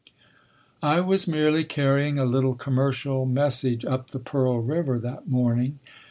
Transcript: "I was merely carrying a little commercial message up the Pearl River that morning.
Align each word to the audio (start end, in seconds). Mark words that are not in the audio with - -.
"I 0.81 0.99
was 0.99 1.27
merely 1.27 1.63
carrying 1.63 2.17
a 2.17 2.25
little 2.25 2.55
commercial 2.55 3.27
message 3.27 3.85
up 3.85 4.09
the 4.09 4.17
Pearl 4.17 4.57
River 4.59 4.97
that 4.97 5.27
morning. 5.27 5.77